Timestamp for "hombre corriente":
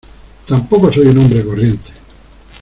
1.19-1.91